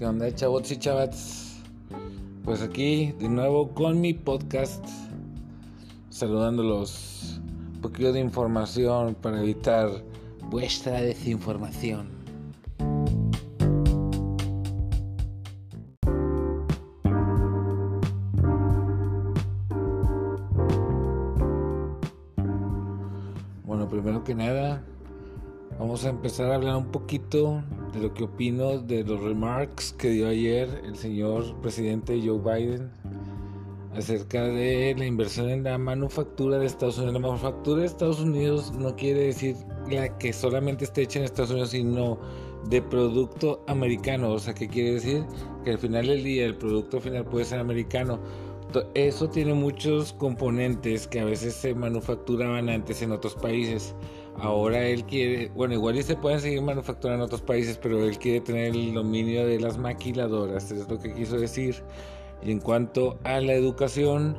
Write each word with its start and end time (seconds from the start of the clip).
¿Qué 0.00 0.06
onda, 0.06 0.34
chavos 0.34 0.70
y 0.72 0.78
chavats? 0.78 1.60
Pues 2.42 2.62
aquí 2.62 3.12
de 3.18 3.28
nuevo 3.28 3.74
con 3.74 4.00
mi 4.00 4.14
podcast, 4.14 4.82
saludándolos. 6.08 7.38
Un 7.74 7.80
poquito 7.82 8.10
de 8.10 8.20
información 8.20 9.14
para 9.14 9.42
evitar 9.42 9.90
vuestra 10.48 11.02
desinformación. 11.02 12.08
Bueno, 23.66 23.86
primero 23.90 24.24
que 24.24 24.34
nada, 24.34 24.82
vamos 25.78 26.06
a 26.06 26.08
empezar 26.08 26.50
a 26.50 26.54
hablar 26.54 26.76
un 26.76 26.86
poquito 26.86 27.62
de 27.92 28.00
lo 28.00 28.14
que 28.14 28.24
opino 28.24 28.78
de 28.78 29.04
los 29.04 29.20
remarks 29.20 29.92
que 29.92 30.10
dio 30.10 30.28
ayer 30.28 30.82
el 30.84 30.96
señor 30.96 31.60
presidente 31.60 32.20
Joe 32.24 32.38
Biden 32.38 32.90
acerca 33.94 34.44
de 34.44 34.94
la 34.96 35.04
inversión 35.04 35.50
en 35.50 35.64
la 35.64 35.76
manufactura 35.78 36.58
de 36.58 36.66
Estados 36.66 36.98
Unidos. 36.98 37.14
La 37.14 37.20
manufactura 37.20 37.80
de 37.80 37.86
Estados 37.86 38.20
Unidos 38.20 38.72
no 38.72 38.94
quiere 38.94 39.24
decir 39.24 39.56
la 39.90 40.16
que 40.18 40.32
solamente 40.32 40.84
esté 40.84 41.02
hecha 41.02 41.18
en 41.18 41.24
Estados 41.24 41.50
Unidos, 41.50 41.70
sino 41.70 42.18
de 42.68 42.82
producto 42.82 43.64
americano. 43.66 44.32
O 44.32 44.38
sea, 44.38 44.54
¿qué 44.54 44.68
quiere 44.68 44.94
decir? 44.94 45.24
Que 45.64 45.72
al 45.72 45.78
final 45.78 46.06
del 46.06 46.22
día 46.22 46.46
el 46.46 46.56
producto 46.56 47.00
final 47.00 47.24
puede 47.24 47.44
ser 47.44 47.58
americano. 47.58 48.20
Eso 48.94 49.28
tiene 49.28 49.52
muchos 49.54 50.12
componentes 50.12 51.08
que 51.08 51.18
a 51.18 51.24
veces 51.24 51.54
se 51.54 51.74
manufacturaban 51.74 52.68
antes 52.68 53.02
en 53.02 53.10
otros 53.10 53.34
países. 53.34 53.94
Ahora 54.36 54.86
él 54.86 55.04
quiere, 55.04 55.48
bueno, 55.54 55.74
igual 55.74 55.96
y 55.96 56.02
se 56.02 56.16
pueden 56.16 56.40
seguir 56.40 56.62
manufacturando 56.62 57.24
en 57.24 57.26
otros 57.26 57.42
países, 57.42 57.78
pero 57.78 58.04
él 58.04 58.18
quiere 58.18 58.40
tener 58.40 58.74
el 58.74 58.94
dominio 58.94 59.46
de 59.46 59.60
las 59.60 59.76
maquiladoras, 59.76 60.70
es 60.70 60.88
lo 60.88 60.98
que 60.98 61.12
quiso 61.12 61.38
decir. 61.38 61.82
Y 62.42 62.50
en 62.52 62.60
cuanto 62.60 63.18
a 63.24 63.40
la 63.40 63.52
educación, 63.52 64.38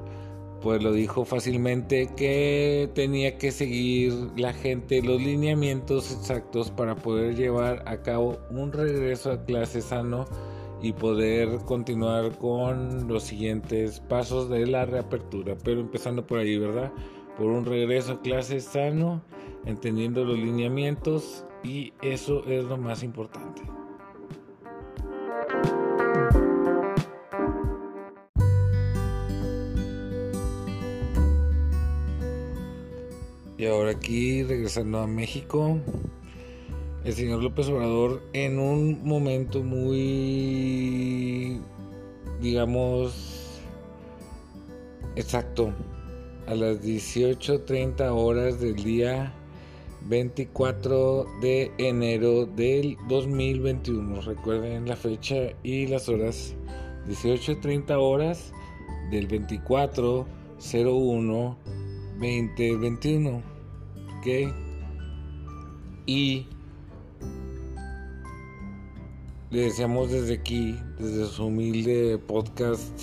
pues 0.61 0.81
lo 0.81 0.91
dijo 0.91 1.25
fácilmente 1.25 2.07
que 2.15 2.89
tenía 2.93 3.37
que 3.37 3.51
seguir 3.51 4.13
la 4.37 4.53
gente 4.53 5.01
los 5.01 5.21
lineamientos 5.21 6.11
exactos 6.11 6.71
para 6.71 6.95
poder 6.95 7.35
llevar 7.35 7.83
a 7.87 8.01
cabo 8.01 8.39
un 8.51 8.71
regreso 8.71 9.31
a 9.31 9.43
clase 9.43 9.81
sano 9.81 10.25
y 10.81 10.93
poder 10.93 11.59
continuar 11.65 12.37
con 12.37 13.07
los 13.07 13.23
siguientes 13.23 13.99
pasos 13.99 14.49
de 14.49 14.65
la 14.65 14.85
reapertura. 14.85 15.55
Pero 15.63 15.79
empezando 15.79 16.25
por 16.25 16.39
ahí, 16.39 16.57
¿verdad? 16.57 16.91
Por 17.37 17.47
un 17.47 17.65
regreso 17.65 18.13
a 18.13 18.21
clase 18.21 18.59
sano, 18.59 19.21
entendiendo 19.65 20.23
los 20.23 20.37
lineamientos 20.37 21.45
y 21.63 21.93
eso 22.01 22.45
es 22.45 22.63
lo 22.65 22.77
más 22.77 23.03
importante. 23.03 23.61
Y 33.57 33.67
ahora 33.67 33.91
aquí, 33.91 34.41
regresando 34.41 34.99
a 34.99 35.07
México, 35.07 35.77
el 37.03 37.13
señor 37.13 37.43
López 37.43 37.67
Obrador 37.67 38.23
en 38.33 38.57
un 38.57 39.03
momento 39.03 39.61
muy, 39.61 40.01
digamos, 42.41 43.61
exacto, 45.15 45.73
a 46.51 46.55
las 46.55 46.83
18.30 46.83 48.13
horas 48.13 48.59
del 48.59 48.75
día 48.75 49.33
24 50.09 51.25
de 51.39 51.71
enero 51.77 52.45
del 52.45 52.97
2021. 53.07 54.19
Recuerden 54.19 54.85
la 54.85 54.97
fecha 54.97 55.53
y 55.63 55.87
las 55.87 56.09
horas. 56.09 56.53
18.30 57.07 57.95
horas 57.97 58.51
del 59.11 59.29
2401 59.29 61.57
2021. 62.19 63.41
¿Ok? 64.17 64.27
Y 66.05 66.47
le 69.51 69.61
deseamos 69.61 70.11
desde 70.11 70.33
aquí, 70.33 70.77
desde 70.99 71.27
su 71.27 71.45
humilde 71.45 72.17
podcast, 72.17 72.99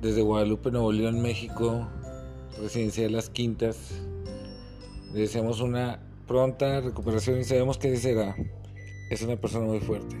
desde 0.00 0.22
Guadalupe, 0.22 0.70
Nuevo 0.70 0.92
León, 0.92 1.20
México, 1.20 1.88
residencia 2.60 3.04
de 3.04 3.10
las 3.10 3.30
Quintas. 3.30 3.92
Le 5.12 5.20
deseamos 5.20 5.60
una 5.60 6.00
pronta 6.26 6.80
recuperación 6.80 7.40
y 7.40 7.44
sabemos 7.44 7.78
que 7.78 7.96
será. 7.96 8.34
Es 9.10 9.22
una 9.22 9.36
persona 9.36 9.66
muy 9.66 9.80
fuerte. 9.80 10.16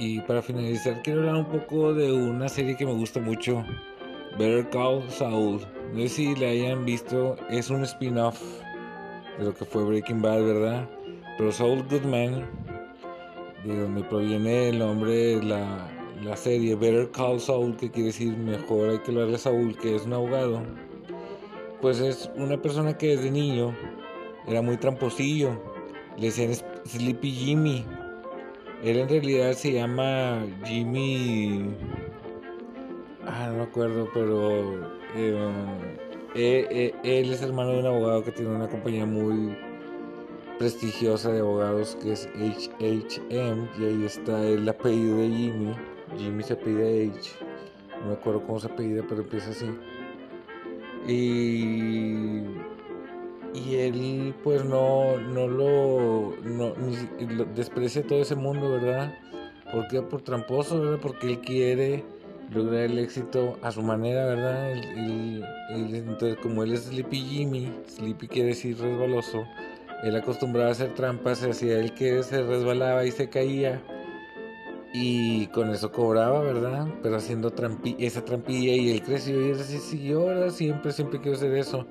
Y 0.00 0.20
para 0.20 0.42
finalizar, 0.42 1.02
quiero 1.02 1.20
hablar 1.20 1.36
un 1.36 1.46
poco 1.46 1.92
de 1.92 2.12
una 2.12 2.48
serie 2.48 2.76
que 2.76 2.86
me 2.86 2.92
gusta 2.92 3.20
mucho, 3.20 3.64
Better 4.38 4.68
Call 4.70 5.10
Saul. 5.10 5.77
No 5.92 6.00
sé 6.00 6.08
si 6.08 6.34
la 6.36 6.48
hayan 6.48 6.84
visto, 6.84 7.36
es 7.48 7.70
un 7.70 7.82
spin-off 7.82 8.40
de 9.38 9.44
lo 9.44 9.54
que 9.54 9.64
fue 9.64 9.84
Breaking 9.84 10.20
Bad, 10.20 10.44
¿verdad? 10.44 10.88
Pero 11.36 11.50
Saul 11.50 11.82
Goodman, 11.88 12.46
de 13.64 13.80
donde 13.80 14.02
proviene 14.04 14.68
el 14.68 14.78
nombre 14.80 15.12
de 15.12 15.42
la, 15.42 15.88
la 16.22 16.36
serie 16.36 16.74
Better 16.74 17.10
Call 17.10 17.40
Saul, 17.40 17.76
que 17.76 17.90
quiere 17.90 18.08
decir 18.08 18.36
mejor 18.36 18.90
hay 18.90 18.98
que 18.98 19.10
hablarle 19.10 19.36
a 19.36 19.38
Saul, 19.38 19.76
que 19.78 19.96
es 19.96 20.04
un 20.04 20.12
abogado, 20.12 20.62
pues 21.80 22.00
es 22.00 22.30
una 22.36 22.60
persona 22.60 22.96
que 22.96 23.16
desde 23.16 23.30
niño 23.30 23.74
era 24.46 24.62
muy 24.62 24.76
tramposillo, 24.76 25.50
le 26.16 26.26
decían 26.26 26.52
Sleepy 26.84 27.30
Jimmy. 27.30 27.84
Él 28.82 28.98
en 28.98 29.08
realidad 29.08 29.52
se 29.52 29.72
llama 29.72 30.44
Jimmy. 30.64 31.74
Ah, 33.30 33.48
no 33.50 33.58
me 33.58 33.62
acuerdo, 33.64 34.08
pero. 34.14 34.90
Eh, 35.14 35.36
eh, 36.34 36.66
eh, 36.70 36.94
él 37.20 37.30
es 37.30 37.42
hermano 37.42 37.72
de 37.72 37.80
un 37.80 37.86
abogado 37.86 38.24
que 38.24 38.32
tiene 38.32 38.54
una 38.54 38.68
compañía 38.68 39.04
muy 39.04 39.54
prestigiosa 40.58 41.30
de 41.30 41.40
abogados 41.40 41.98
que 42.02 42.12
es 42.12 42.26
HHM. 42.34 43.68
Y 43.78 43.84
ahí 43.84 44.04
está 44.06 44.42
el 44.46 44.66
apellido 44.66 45.18
de 45.18 45.28
Jimmy. 45.28 45.74
Jimmy 46.16 46.42
se 46.42 46.56
pide 46.56 47.10
H. 47.10 47.32
No 48.00 48.06
me 48.06 48.12
acuerdo 48.14 48.42
cómo 48.46 48.58
se 48.60 48.68
apellida, 48.68 49.04
pero 49.06 49.20
empieza 49.20 49.50
así. 49.50 49.66
Y 51.06 52.44
y 53.54 53.76
él 53.76 54.34
pues 54.42 54.64
no, 54.64 55.18
no 55.18 55.46
lo, 55.48 56.34
no, 56.42 56.72
lo 57.28 57.44
desprecia 57.46 58.06
todo 58.06 58.22
ese 58.22 58.36
mundo, 58.36 58.70
¿verdad? 58.70 59.18
¿Por 59.70 59.86
qué? 59.88 60.00
Por 60.00 60.22
tramposo, 60.22 60.80
¿verdad? 60.80 60.98
Porque 61.02 61.26
él 61.26 61.40
quiere 61.40 62.04
lograr 62.50 62.82
el 62.82 62.98
éxito 62.98 63.58
a 63.62 63.70
su 63.70 63.82
manera, 63.82 64.26
¿verdad? 64.26 64.72
entonces, 65.70 66.36
como 66.42 66.62
él 66.62 66.72
es 66.72 66.84
Sleepy 66.84 67.20
Jimmy, 67.20 67.72
Sleepy 67.86 68.28
quiere 68.28 68.48
decir 68.50 68.78
resbaloso, 68.78 69.44
él 70.02 70.16
acostumbraba 70.16 70.68
a 70.68 70.72
hacer 70.72 70.94
trampas, 70.94 71.42
hacía 71.42 71.78
él 71.78 71.92
que 71.94 72.22
se 72.22 72.42
resbalaba 72.42 73.04
y 73.04 73.10
se 73.10 73.28
caía. 73.28 73.82
Y 74.94 75.48
con 75.48 75.68
eso 75.70 75.92
cobraba, 75.92 76.40
¿verdad? 76.40 76.88
Pero 77.02 77.16
haciendo 77.16 77.52
esa 77.98 78.24
trampilla 78.24 78.72
y 78.72 78.90
él 78.90 79.02
creció 79.02 79.40
y 79.44 79.50
él 79.50 79.58
se 79.58 79.78
siguió, 79.80 80.24
¿verdad? 80.24 80.50
Siempre, 80.50 80.92
siempre 80.92 81.20
quiero 81.20 81.36
hacer 81.36 81.54
eso. 81.54 81.86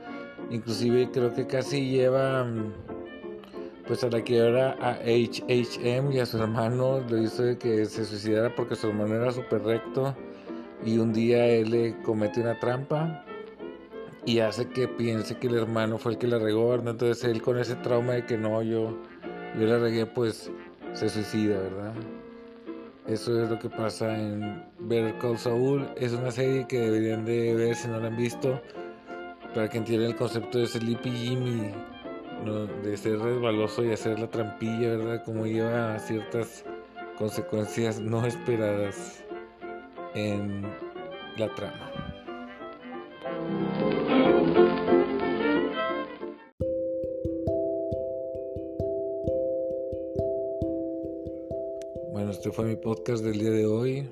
Inclusive 0.49 1.11
creo 1.11 1.33
que 1.33 1.45
casi 1.45 1.91
lleva 1.91 2.47
pues 3.85 4.03
a 4.03 4.09
la 4.09 4.23
que 4.23 4.37
era 4.37 4.71
a 4.81 4.99
HHM 5.05 6.11
y 6.11 6.19
a 6.19 6.25
su 6.25 6.37
hermano 6.37 6.99
lo 7.07 7.21
hizo 7.21 7.43
de 7.43 7.57
que 7.57 7.85
se 7.85 8.03
suicidara 8.03 8.53
porque 8.53 8.75
su 8.75 8.87
hermano 8.87 9.15
era 9.15 9.31
súper 9.31 9.63
recto 9.63 10.13
y 10.85 10.97
un 10.97 11.13
día 11.13 11.45
él 11.45 11.71
le 11.71 12.01
comete 12.01 12.41
una 12.41 12.59
trampa 12.59 13.23
y 14.25 14.39
hace 14.39 14.67
que 14.67 14.87
piense 14.87 15.37
que 15.37 15.47
el 15.47 15.55
hermano 15.55 15.97
fue 15.97 16.13
el 16.13 16.17
que 16.17 16.27
la 16.27 16.37
regó, 16.37 16.75
entonces 16.75 17.23
él 17.23 17.41
con 17.41 17.57
ese 17.57 17.75
trauma 17.75 18.13
de 18.13 18.25
que 18.25 18.37
no, 18.37 18.61
yo, 18.61 18.97
yo 19.57 19.65
la 19.65 19.79
regué, 19.79 20.05
pues 20.05 20.51
se 20.93 21.09
suicida, 21.09 21.59
¿verdad? 21.59 21.93
Eso 23.07 23.41
es 23.41 23.49
lo 23.49 23.57
que 23.57 23.69
pasa 23.69 24.19
en 24.19 24.65
Better 24.79 25.17
Call 25.19 25.37
Saul. 25.37 25.87
Es 25.95 26.11
una 26.11 26.29
serie 26.29 26.67
que 26.67 26.77
deberían 26.77 27.23
de 27.23 27.55
ver 27.55 27.75
si 27.75 27.87
no 27.87 28.01
la 28.01 28.07
han 28.07 28.17
visto 28.17 28.61
para 29.55 29.69
que 29.69 29.77
entiendan 29.77 30.09
el 30.09 30.15
concepto 30.17 30.57
de 30.57 30.67
Sleepy 30.67 31.09
Jimmy, 31.11 31.71
de 32.83 32.97
ser 32.97 33.17
resbaloso 33.19 33.85
y 33.85 33.93
hacer 33.93 34.19
la 34.19 34.29
trampilla, 34.29 34.89
¿verdad? 34.89 35.23
Como 35.23 35.45
lleva 35.45 35.95
a 35.95 35.99
ciertas 35.99 36.65
consecuencias 37.17 37.99
no 38.01 38.25
esperadas 38.25 39.23
en 40.13 40.63
la 41.37 41.53
trama. 41.55 41.91
Bueno, 52.11 52.31
este 52.31 52.51
fue 52.51 52.65
mi 52.65 52.75
podcast 52.75 53.23
del 53.23 53.39
día 53.39 53.51
de 53.51 53.65
hoy. 53.65 54.09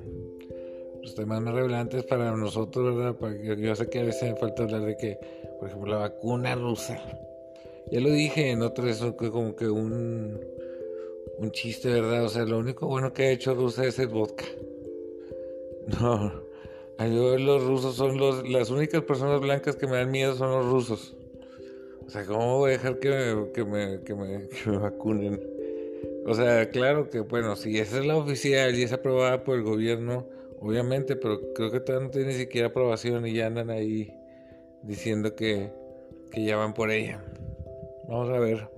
Los 1.02 1.16
temas 1.16 1.42
más 1.42 1.54
relevantes 1.54 2.04
para 2.04 2.36
nosotros, 2.36 2.96
¿verdad? 2.96 3.16
Porque 3.20 3.56
yo 3.58 3.76
sé 3.76 3.90
que 3.90 4.00
a 4.00 4.04
veces 4.04 4.32
me 4.32 4.36
falta 4.38 4.64
hablar 4.64 4.82
de 4.82 4.98
que, 4.98 5.20
por 5.60 5.70
ejemplo, 5.70 5.92
la 5.92 5.98
vacuna 5.98 6.56
rusa. 6.56 7.00
Ya 7.92 8.00
lo 8.00 8.10
dije 8.10 8.52
en 8.52 8.62
otro, 8.64 8.88
eso 8.88 9.16
como 9.16 9.56
que 9.56 9.68
un, 9.68 10.40
un 11.38 11.52
chiste, 11.52 11.90
¿verdad? 11.90 12.26
O 12.26 12.30
sea, 12.30 12.46
lo 12.46 12.58
único 12.58 12.88
bueno 12.88 13.14
que 13.14 13.24
ha 13.24 13.32
hecho 13.32 13.54
Rusia 13.54 13.86
es 13.86 14.00
el 14.00 14.08
vodka. 14.08 14.46
No, 15.88 16.32
yo, 17.00 17.38
los 17.38 17.64
rusos 17.64 17.96
son 17.96 18.18
los, 18.18 18.48
las 18.50 18.70
únicas 18.70 19.04
personas 19.04 19.42
blancas 19.42 19.76
que 19.76 19.88
me 19.88 19.98
dan 19.98 20.12
miedo 20.12 20.36
son 20.36 20.52
los 20.52 20.66
rusos. 20.66 21.16
O 22.06 22.10
sea, 22.10 22.26
¿cómo 22.26 22.60
voy 22.60 22.70
a 22.70 22.74
dejar 22.74 23.00
que 23.00 23.10
me, 23.10 23.52
que 23.52 23.66
me, 23.66 24.02
que 24.04 24.16
me, 24.16 24.48
que 24.64 24.70
me 24.70 24.78
vacunen? 24.78 25.42
O 26.26 26.34
sea, 26.34 26.70
claro 26.70 27.10
que, 27.10 27.20
bueno, 27.20 27.56
si 27.56 27.78
esa 27.78 28.00
es 28.00 28.06
la 28.06 28.18
oficial 28.18 28.76
y 28.76 28.84
es 28.84 28.94
aprobada 28.94 29.44
por 29.44 29.58
el 29.58 29.64
gobierno, 29.64 30.28
obviamente, 30.60 31.16
pero 31.16 31.54
creo 31.54 31.72
que 31.72 31.80
todavía 31.80 32.08
no 32.08 32.12
tiene 32.12 32.28
ni 32.28 32.34
siquiera 32.34 32.68
aprobación 32.68 33.28
y 33.28 33.34
ya 33.34 33.48
andan 33.48 33.70
ahí 33.70 34.14
diciendo 34.82 35.36
que, 35.36 35.72
que 36.32 36.44
ya 36.44 36.58
van 36.58 36.74
por 36.74 36.92
ella. 36.92 37.24
Vamos 38.08 38.30
a 38.30 38.40
ver. 38.40 38.75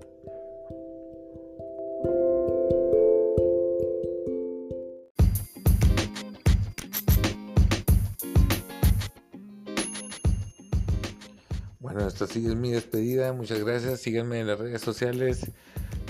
Bueno, 11.87 12.05
esta 12.05 12.27
sigue 12.27 12.53
mi 12.53 12.71
despedida. 12.71 13.31
Muchas 13.31 13.63
gracias. 13.63 14.01
Síganme 14.01 14.41
en 14.41 14.47
las 14.47 14.59
redes 14.59 14.81
sociales 14.81 15.49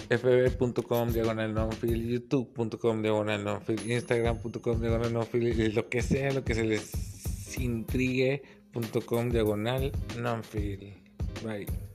fb.com 0.09 1.12
diagonal 1.12 1.53
nonfil, 1.53 2.07
youtube.com 2.09 3.01
diagonal 3.03 3.44
nonfil, 3.44 3.91
instagram.com 3.91 4.81
diagonal 4.81 5.13
nonfil, 5.13 5.75
lo 5.75 5.88
que 5.88 6.01
sea, 6.01 6.31
lo 6.31 6.44
que 6.44 6.56
se 6.56 6.63
les 6.63 7.57
intrigue.com 7.59 9.29
diagonal 9.29 9.91
nonfil. 10.18 10.94
Bye. 11.44 11.87